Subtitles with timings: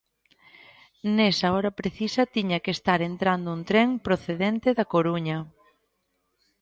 [1.15, 5.39] Nesa hora precisa tiña que estar entrando un tren procedente da Coruña.